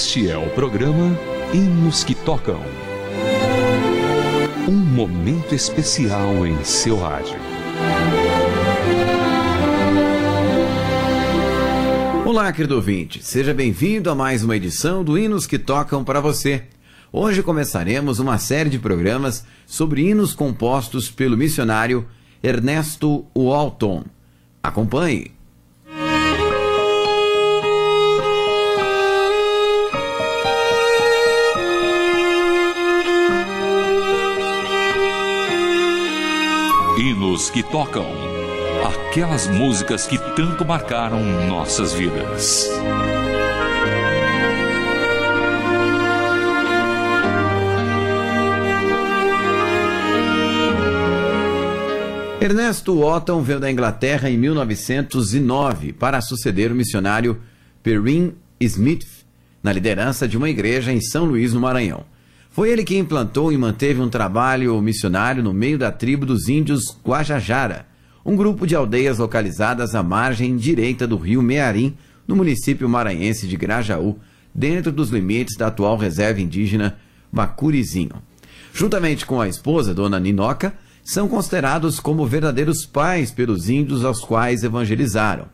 Este 0.00 0.30
é 0.30 0.38
o 0.38 0.48
programa 0.48 1.14
Hinos 1.52 2.02
que 2.02 2.14
Tocam. 2.14 2.58
Um 4.66 4.72
momento 4.72 5.54
especial 5.54 6.46
em 6.46 6.64
seu 6.64 6.98
rádio. 6.98 7.36
Olá, 12.24 12.50
querido 12.50 12.76
ouvinte. 12.76 13.22
Seja 13.22 13.52
bem-vindo 13.52 14.08
a 14.08 14.14
mais 14.14 14.42
uma 14.42 14.56
edição 14.56 15.04
do 15.04 15.18
Hinos 15.18 15.46
que 15.46 15.58
Tocam 15.58 16.02
para 16.02 16.18
você. 16.18 16.64
Hoje 17.12 17.42
começaremos 17.42 18.18
uma 18.18 18.38
série 18.38 18.70
de 18.70 18.78
programas 18.78 19.44
sobre 19.66 20.08
hinos 20.08 20.32
compostos 20.32 21.10
pelo 21.10 21.36
missionário 21.36 22.08
Ernesto 22.42 23.26
Walton. 23.36 24.06
Acompanhe. 24.62 25.39
Que 37.52 37.64
tocam. 37.64 38.06
Aquelas 38.84 39.48
músicas 39.48 40.06
que 40.06 40.16
tanto 40.36 40.64
marcaram 40.64 41.20
nossas 41.48 41.92
vidas. 41.92 42.70
Ernesto 52.40 52.94
Wotton 52.94 53.42
veio 53.42 53.58
da 53.58 53.70
Inglaterra 53.70 54.30
em 54.30 54.38
1909 54.38 55.92
para 55.92 56.20
suceder 56.20 56.70
o 56.70 56.74
missionário 56.74 57.40
Perrin 57.82 58.32
Smith 58.60 59.06
na 59.60 59.72
liderança 59.72 60.28
de 60.28 60.36
uma 60.36 60.48
igreja 60.48 60.92
em 60.92 61.00
São 61.00 61.24
Luís, 61.24 61.52
no 61.52 61.60
Maranhão. 61.60 62.04
Foi 62.50 62.68
ele 62.68 62.82
que 62.82 62.98
implantou 62.98 63.52
e 63.52 63.56
manteve 63.56 64.00
um 64.00 64.08
trabalho 64.08 64.80
missionário 64.82 65.40
no 65.40 65.54
meio 65.54 65.78
da 65.78 65.92
tribo 65.92 66.26
dos 66.26 66.48
índios 66.48 66.96
Guajajara, 67.06 67.86
um 68.26 68.34
grupo 68.34 68.66
de 68.66 68.74
aldeias 68.74 69.18
localizadas 69.18 69.94
à 69.94 70.02
margem 70.02 70.56
direita 70.56 71.06
do 71.06 71.16
rio 71.16 71.40
Mearim, 71.42 71.96
no 72.26 72.34
município 72.34 72.88
maranhense 72.88 73.46
de 73.46 73.56
Grajaú, 73.56 74.18
dentro 74.52 74.90
dos 74.90 75.10
limites 75.10 75.56
da 75.56 75.68
atual 75.68 75.96
reserva 75.96 76.40
indígena 76.40 76.98
Bacurizinho. 77.32 78.20
Juntamente 78.74 79.24
com 79.24 79.40
a 79.40 79.48
esposa, 79.48 79.94
Dona 79.94 80.18
Ninoca, 80.18 80.74
são 81.04 81.28
considerados 81.28 82.00
como 82.00 82.26
verdadeiros 82.26 82.84
pais 82.84 83.30
pelos 83.30 83.68
índios 83.68 84.04
aos 84.04 84.18
quais 84.18 84.64
evangelizaram. 84.64 85.46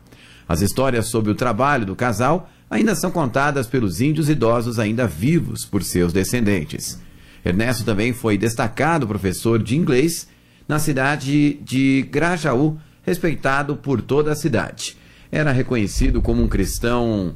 As 0.47 0.61
histórias 0.61 1.07
sobre 1.07 1.31
o 1.31 1.35
trabalho 1.35 1.85
do 1.85 1.95
casal 1.95 2.49
ainda 2.69 2.95
são 2.95 3.11
contadas 3.11 3.67
pelos 3.67 4.01
índios 4.01 4.29
idosos 4.29 4.79
ainda 4.79 5.07
vivos 5.07 5.65
por 5.65 5.83
seus 5.83 6.11
descendentes. 6.11 6.99
Ernesto 7.43 7.83
também 7.83 8.13
foi 8.13 8.37
destacado 8.37 9.07
professor 9.07 9.61
de 9.61 9.75
inglês 9.75 10.27
na 10.67 10.79
cidade 10.79 11.55
de 11.63 12.07
Grajaú, 12.11 12.77
respeitado 13.03 13.75
por 13.75 14.01
toda 14.01 14.31
a 14.31 14.35
cidade. 14.35 14.97
Era 15.31 15.51
reconhecido 15.51 16.21
como 16.21 16.43
um 16.43 16.47
cristão 16.47 17.35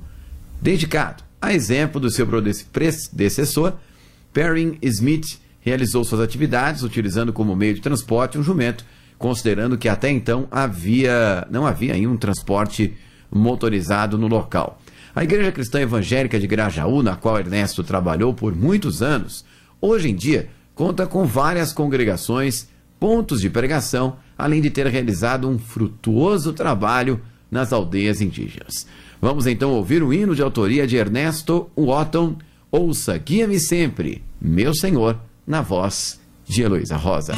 dedicado, 0.61 1.23
a 1.41 1.53
exemplo 1.53 1.99
do 1.99 2.11
seu 2.11 2.27
predecessor, 2.27 3.73
Perrin 4.31 4.77
Smith, 4.81 5.39
realizou 5.59 6.03
suas 6.03 6.21
atividades 6.21 6.83
utilizando 6.83 7.33
como 7.33 7.55
meio 7.55 7.73
de 7.73 7.81
transporte 7.81 8.37
um 8.37 8.43
jumento, 8.43 8.85
considerando 9.17 9.77
que 9.77 9.89
até 9.89 10.09
então 10.09 10.47
havia 10.51 11.47
não 11.49 11.65
havia 11.65 11.95
um 12.07 12.17
transporte 12.17 12.93
motorizado 13.31 14.17
no 14.17 14.27
local. 14.27 14.79
A 15.13 15.23
Igreja 15.23 15.51
Cristã 15.51 15.81
Evangélica 15.81 16.39
de 16.39 16.47
Grajaú, 16.47 17.03
na 17.03 17.15
qual 17.15 17.37
Ernesto 17.37 17.83
trabalhou 17.83 18.33
por 18.33 18.55
muitos 18.55 19.01
anos, 19.01 19.43
hoje 19.81 20.09
em 20.09 20.15
dia 20.15 20.49
conta 20.73 21.05
com 21.05 21.25
várias 21.25 21.73
congregações, 21.73 22.67
pontos 22.99 23.41
de 23.41 23.49
pregação, 23.49 24.15
além 24.37 24.61
de 24.61 24.69
ter 24.69 24.87
realizado 24.87 25.49
um 25.49 25.59
frutuoso 25.59 26.53
trabalho 26.53 27.19
nas 27.51 27.73
aldeias 27.73 28.21
indígenas. 28.21 28.87
Vamos 29.21 29.45
então 29.45 29.71
ouvir 29.71 30.01
o 30.01 30.13
hino 30.13 30.33
de 30.33 30.41
autoria 30.41 30.87
de 30.87 30.95
Ernesto 30.95 31.69
Watton, 31.77 32.37
Ouça 32.71 33.17
Guia-me 33.17 33.59
Sempre, 33.59 34.23
Meu 34.41 34.73
Senhor, 34.73 35.19
na 35.45 35.61
voz 35.61 36.19
de 36.45 36.61
Heloísa 36.63 36.95
Rosa. 36.95 37.33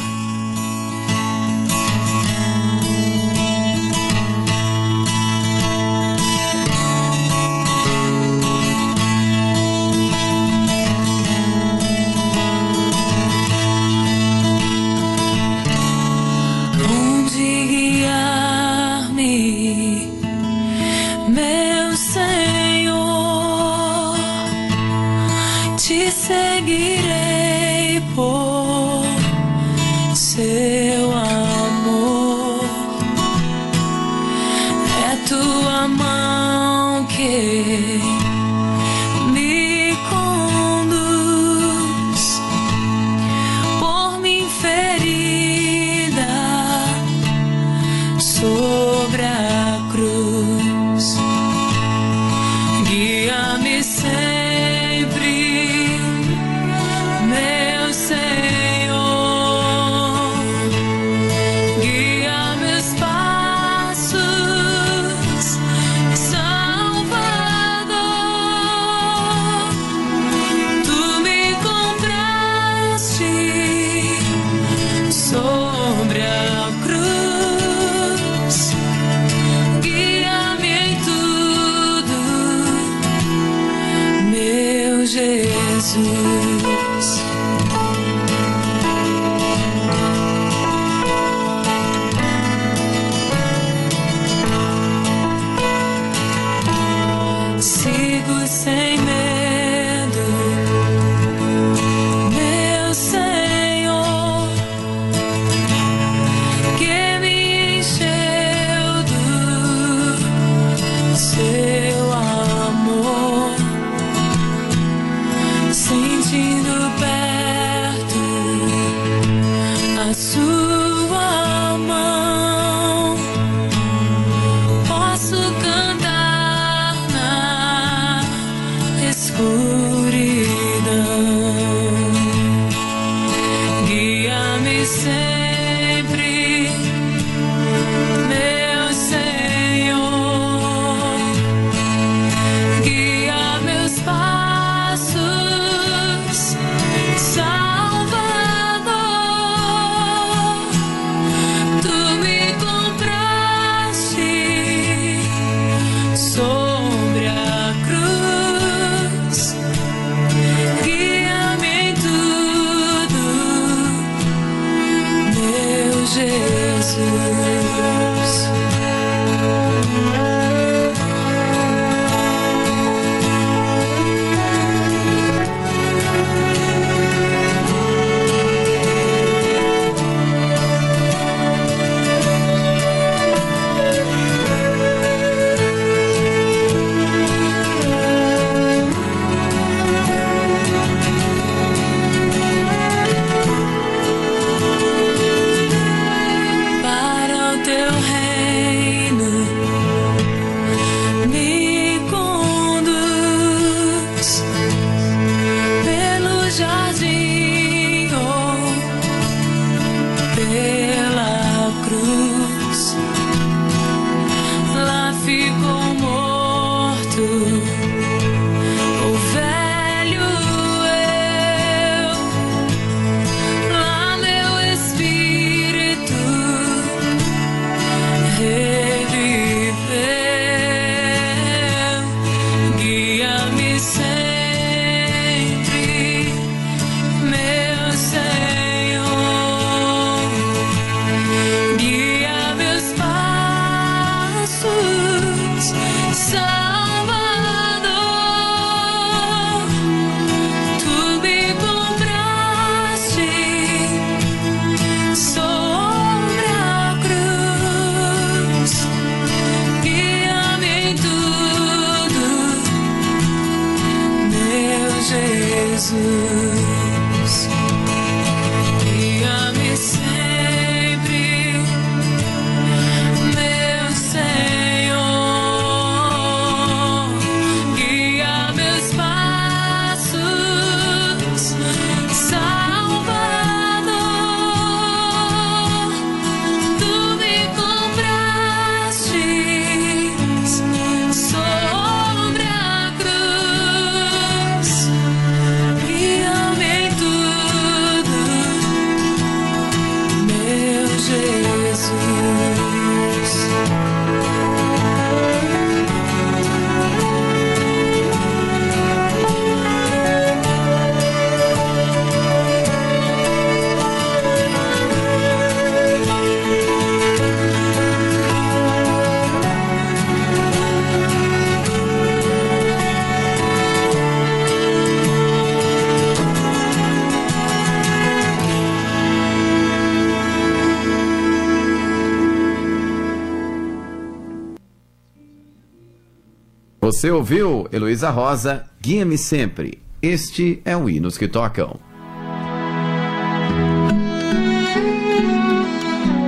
Você 336.94 337.10
ouviu 337.10 337.68
Heloísa 337.72 338.12
Rosa, 338.12 338.66
Guia-me 338.80 339.18
Sempre. 339.18 339.80
Este 340.00 340.62
é 340.64 340.78
o 340.78 340.88
Hinos 340.88 341.18
que 341.18 341.28
Tocam. 341.28 341.80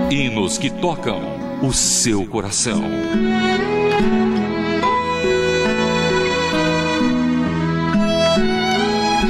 Hinos 0.10 0.58
que 0.58 0.72
tocam 0.72 1.22
o 1.62 1.72
seu 1.72 2.26
coração. 2.26 2.82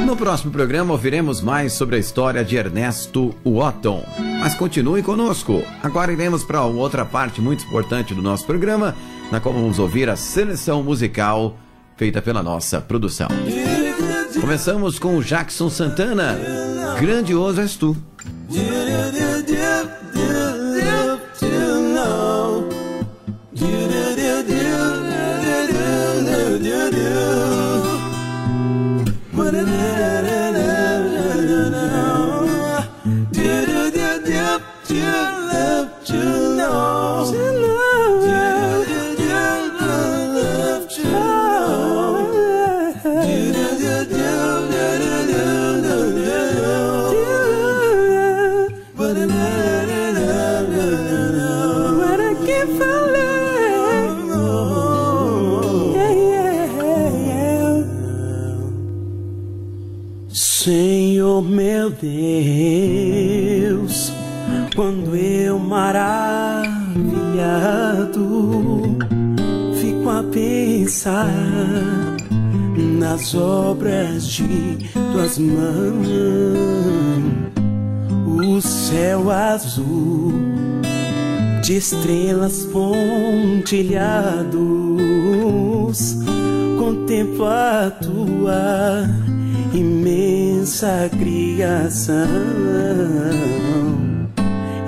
No 0.05 0.15
próximo 0.15 0.53
programa 0.53 0.93
ouviremos 0.93 1.41
mais 1.41 1.73
sobre 1.73 1.97
a 1.97 1.99
história 1.99 2.45
de 2.45 2.55
Ernesto 2.55 3.35
Watton. 3.45 4.05
Mas 4.39 4.55
continue 4.55 5.03
conosco. 5.03 5.61
Agora 5.83 6.13
iremos 6.13 6.45
para 6.45 6.63
outra 6.63 7.03
parte 7.03 7.41
muito 7.41 7.65
importante 7.65 8.13
do 8.13 8.21
nosso 8.21 8.45
programa, 8.45 8.95
na 9.31 9.39
qual 9.39 9.53
vamos 9.53 9.79
ouvir 9.79 10.09
a 10.09 10.15
seleção 10.15 10.83
musical 10.83 11.57
feita 11.97 12.21
pela 12.21 12.43
nossa 12.43 12.81
produção. 12.81 13.27
Começamos 14.39 14.99
com 14.99 15.17
o 15.17 15.23
Jackson 15.23 15.69
Santana. 15.69 16.37
Grandioso 16.99 17.61
és 17.61 17.75
tu. 17.75 17.95
Senhor 61.35 61.49
meu 61.49 61.89
Deus, 61.89 63.33
quando 64.73 65.13
eu 65.17 65.59
maravilhado 65.59 66.63
fico 69.77 70.09
a 70.09 70.23
pensar 70.23 71.27
nas 72.77 73.35
obras 73.35 74.25
de 74.27 74.77
tuas 75.11 75.37
mãos, 75.37 76.07
o 78.25 78.61
céu 78.61 79.29
azul 79.29 80.31
de 81.63 81.75
estrelas 81.75 82.65
pontilhados, 82.71 84.55
contemplo 86.79 87.45
a 87.45 87.91
tua 87.91 89.34
imensa 89.75 91.09
criação. 91.19 92.25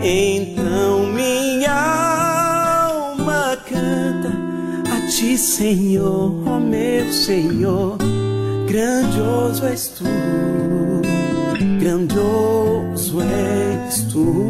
Então 0.02 1.08
minha 1.12 2.88
alma 2.88 3.58
canta 3.68 4.32
a 4.90 5.08
ti, 5.08 5.38
Senhor, 5.38 6.48
ó 6.48 6.60
meu 6.60 7.12
Senhor, 7.12 7.98
grandioso 8.68 9.66
és 9.66 9.90
tu, 9.90 10.06
grandioso 11.80 13.22
és 13.22 14.04
tu. 14.04 14.50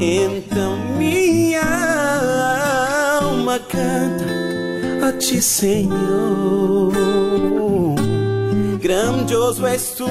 Então 0.00 0.76
minha 0.98 1.62
alma 3.20 3.58
canta 3.60 5.06
a 5.06 5.12
ti, 5.12 5.40
Senhor. 5.40 6.92
Grandioso 8.82 9.64
és 9.64 9.94
tu, 9.94 10.08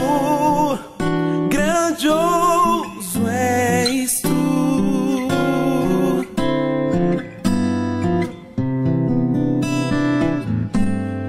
grandioso 1.49 3.27
és 3.27 4.21
tu. 4.21 5.27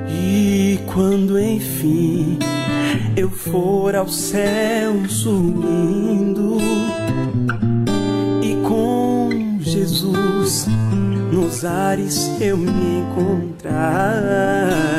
E 0.08 0.78
quando 0.94 1.36
enfim 1.36 2.38
eu 3.16 3.28
for 3.28 3.96
ao 3.96 4.06
céu 4.06 5.08
subindo 5.08 6.58
e 8.40 8.54
com 8.68 9.58
Jesus 9.58 10.68
nos 11.32 11.64
ares 11.64 12.40
eu 12.40 12.56
me 12.56 13.00
encontrar. 13.00 14.91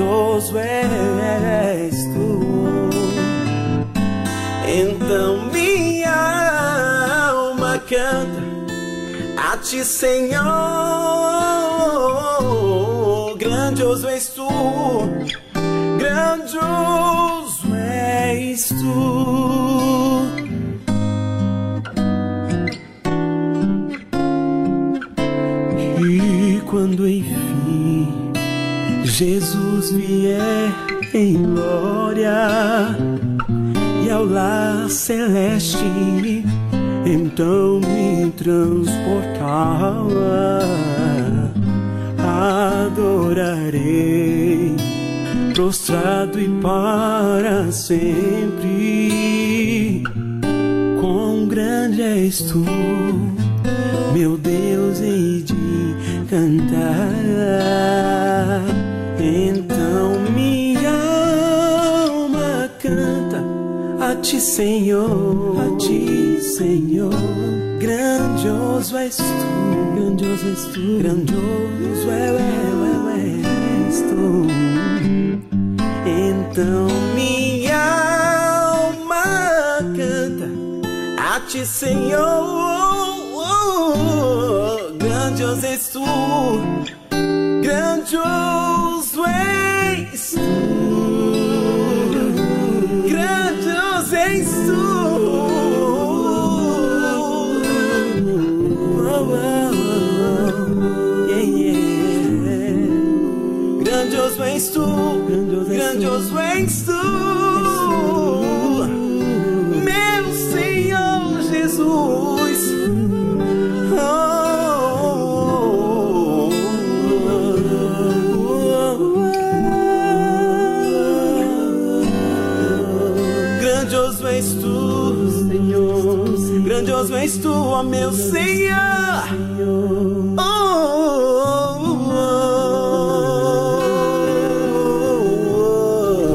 Grandioso 0.00 0.56
és 0.58 2.04
tu. 2.14 2.88
Então 4.66 5.50
minha 5.52 7.28
alma 7.28 7.78
canta 7.78 8.40
a 9.36 9.56
ti, 9.58 9.84
Senhor. 9.84 10.40
Grandioso 13.36 14.08
és 14.08 14.28
tu, 14.30 14.48
grandioso 15.98 17.74
és 17.76 18.68
tu. 18.68 20.30
E 26.02 26.60
quando 26.66 27.06
enfim 27.06 27.39
Jesus 29.20 29.92
vier 29.92 30.72
em 31.12 31.34
glória 31.42 32.96
e 34.02 34.08
ao 34.08 34.24
lar 34.24 34.88
celeste 34.88 36.42
então 37.04 37.80
me 37.80 38.30
transportava. 38.30 39.10
Adorarei, 42.86 43.94
prostrado 45.52 46.40
e 46.40 46.48
para 46.62 47.70
sempre. 47.70 48.42
Quão 50.98 51.46
grande 51.46 52.00
és 52.00 52.40
tu, 52.40 52.64
meu 54.14 54.38
Deus, 54.38 55.02
hei 55.02 55.42
de 55.42 55.54
cantar. 56.30 57.19
Ti, 64.30 64.40
Senhor, 64.40 65.56
a 65.58 65.76
ti, 65.76 66.40
Senhor. 66.40 67.10
Grandioso 67.80 68.96
és 68.96 69.16
tu, 69.16 69.24
grandioso 69.96 70.46
és 70.46 70.64
tu, 70.72 70.98
grandioso 71.00 72.10
é, 72.10 72.30
é, 72.30 72.62
é, 73.16 73.88
és 73.88 74.00
tu. 74.02 74.46
Então 76.06 76.86
minha 77.16 77.82
alma 78.70 79.24
canta 79.96 80.48
a 81.18 81.40
ti, 81.40 81.66
Senhor. 81.66 82.70
Grandioso 84.96 85.66
és 85.66 85.88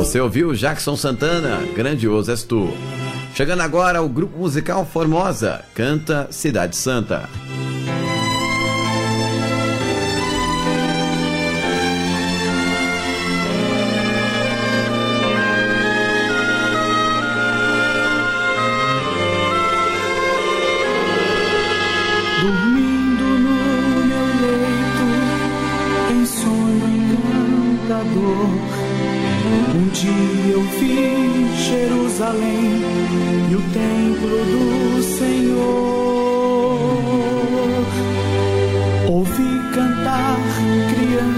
Você 0.06 0.20
ouviu 0.20 0.54
Jackson 0.54 0.96
Santana, 0.96 1.58
Grandioso 1.74 2.30
és 2.30 2.44
tu. 2.44 2.70
Chegando 3.34 3.62
agora 3.62 4.04
o 4.04 4.08
grupo 4.08 4.38
musical 4.38 4.86
Formosa, 4.86 5.66
canta 5.74 6.28
Cidade 6.30 6.78
Santa. 6.78 7.28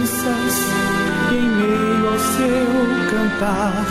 Crianças 0.08 0.56
em 1.32 1.42
meio 1.42 2.08
ao 2.08 2.20
seu 2.20 2.68
cantar 3.12 3.86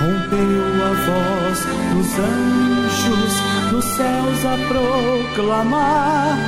rompeu 0.00 0.64
a 0.84 0.92
voz 1.06 1.58
dos 1.92 2.10
anjos 2.18 3.34
nos 3.72 3.84
céus 3.96 4.40
a 4.46 4.56
proclamar. 4.68 6.38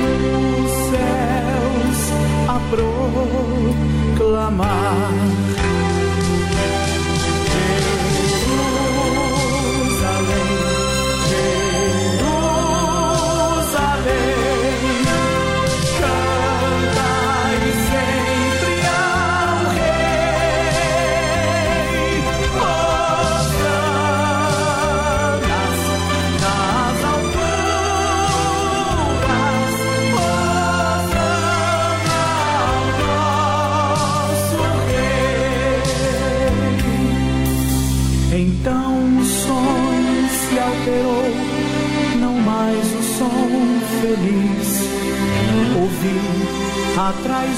nos 0.00 0.70
céus 0.90 2.00
a 2.48 2.58
proclamar. 4.30 5.57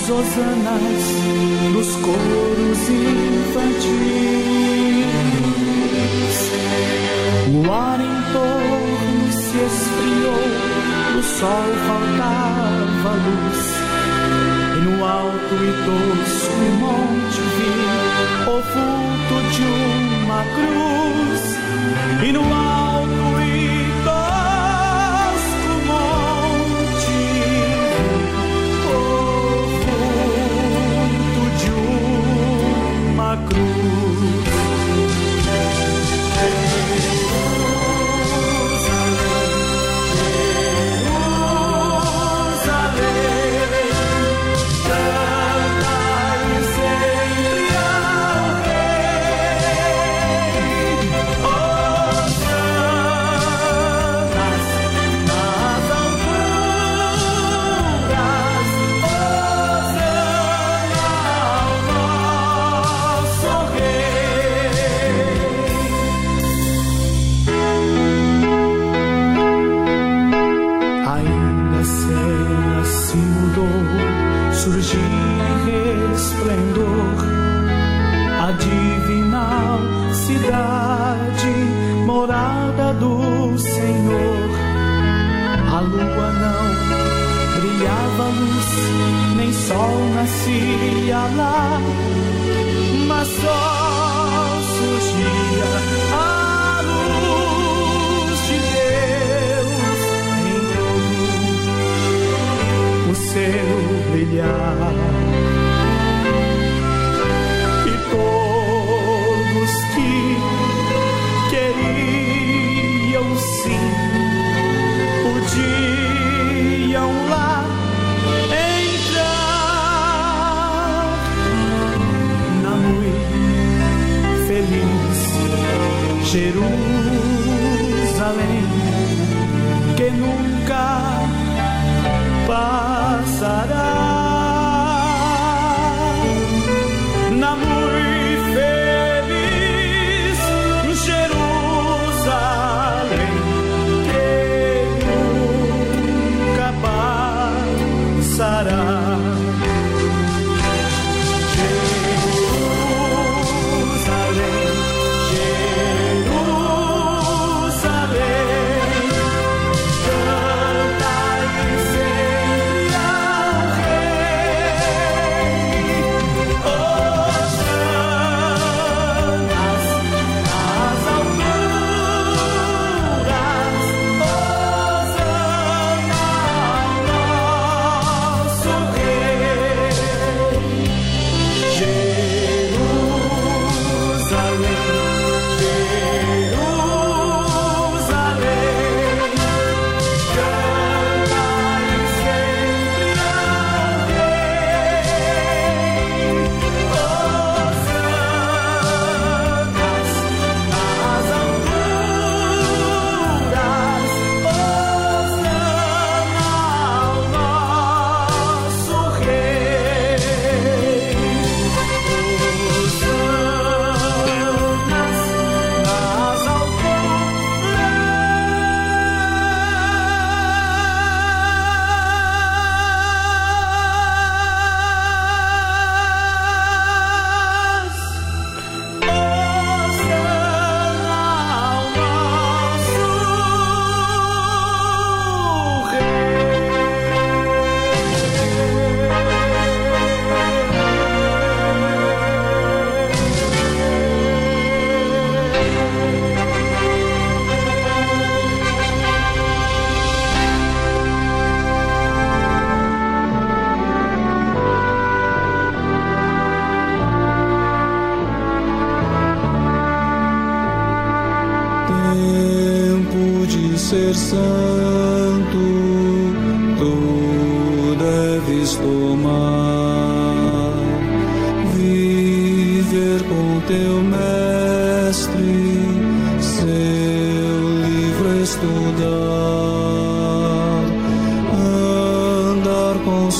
Atrás 0.01 0.11
hosanas 0.11 1.05
dos 1.73 1.97
coros 1.97 2.89
infantis. 2.89 3.91
O 7.53 7.73
ar 7.73 8.01
em 8.01 8.33
torno 8.33 9.33
se 9.33 9.59
esfriou, 9.59 10.49
o 11.19 11.23
sol 11.23 11.71
faltava 11.87 13.13
luz. 13.25 13.63
E 14.77 14.81
no 14.83 15.05
alto 15.05 15.55
e 15.55 15.73
tosco 15.85 16.63
monte 16.81 17.41
vi 17.57 17.73
o 18.47 18.57
vulto 18.73 19.37
de 19.53 19.65
uma 20.25 20.43
cruz. 20.55 21.43
E 22.27 22.33
no 22.33 22.60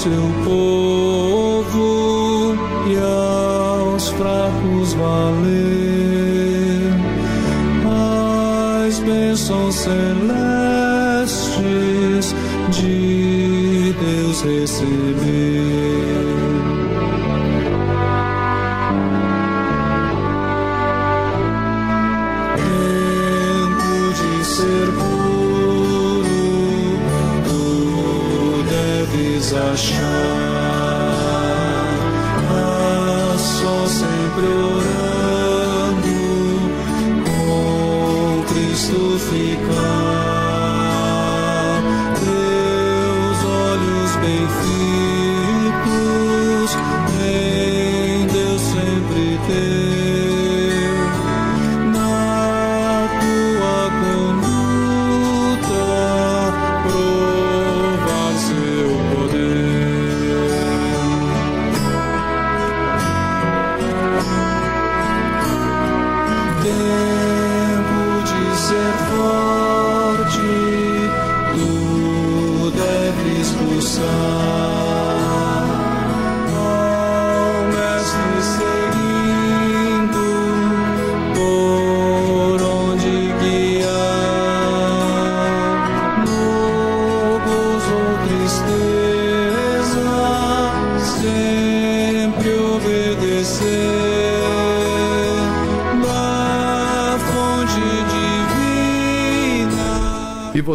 seu 0.01 0.25
povo 0.47 1.85
e 2.89 2.97
aos 2.97 4.09
fracos 4.09 4.95
valer 4.95 5.51
as 8.87 8.99
bênçãos 9.01 9.75
celestes 9.75 10.25
de 12.71 13.95
Deus 14.01 14.41
receber. 14.41 15.50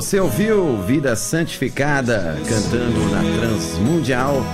Você 0.05 0.19
ouviu 0.19 0.77
Vida 0.83 1.15
Santificada 1.15 2.37
cantando 2.47 2.99
na 3.09 3.39
Transmundial 3.39 4.45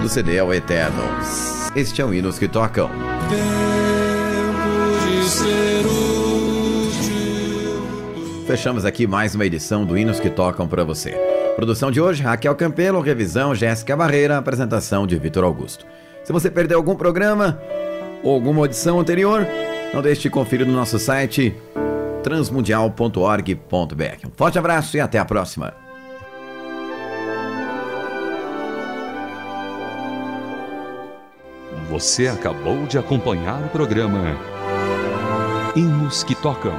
do 0.00 0.08
CD 0.08 0.38
ao 0.38 0.54
Eternos. 0.54 1.70
Este 1.76 2.00
é 2.00 2.04
o 2.06 2.14
Hinos 2.14 2.38
que 2.38 2.48
Tocam. 2.48 2.88
Fechamos 8.46 8.86
aqui 8.86 9.06
mais 9.06 9.34
uma 9.34 9.44
edição 9.44 9.84
do 9.84 9.98
Hinos 9.98 10.18
que 10.18 10.30
Tocam 10.30 10.66
para 10.66 10.82
você. 10.82 11.10
Produção 11.56 11.90
de 11.90 12.00
hoje, 12.00 12.22
Raquel 12.22 12.54
Campelo, 12.54 13.02
revisão 13.02 13.54
Jéssica 13.54 13.94
Barreira, 13.94 14.38
apresentação 14.38 15.06
de 15.06 15.18
Vitor 15.18 15.44
Augusto. 15.44 15.84
Se 16.24 16.32
você 16.32 16.50
perdeu 16.50 16.78
algum 16.78 16.96
programa 16.96 17.60
ou 18.22 18.34
alguma 18.34 18.64
edição 18.64 18.98
anterior, 18.98 19.46
não 19.92 20.00
deixe 20.00 20.22
de 20.22 20.30
conferir 20.30 20.66
no 20.66 20.72
nosso 20.72 20.98
site 20.98 21.54
transmundial.org.br. 22.24 24.26
Um 24.26 24.32
forte 24.34 24.58
abraço 24.58 24.96
e 24.96 25.00
até 25.00 25.18
a 25.18 25.24
próxima. 25.24 25.74
Você 31.90 32.26
acabou 32.26 32.86
de 32.86 32.98
acompanhar 32.98 33.62
o 33.62 33.68
programa 33.68 34.36
Hinos 35.76 36.24
que 36.24 36.34
Tocam. 36.34 36.72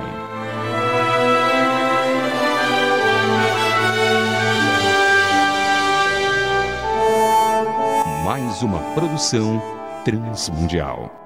Mais 8.25 8.63
uma 8.63 8.79
produção 8.95 9.62
transmundial. 10.03 11.24